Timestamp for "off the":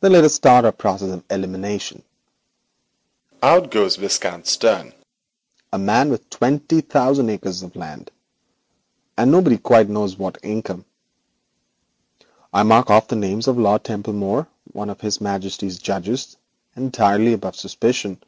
12.88-13.16